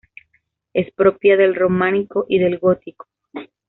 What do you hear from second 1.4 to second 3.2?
románico y del gótico.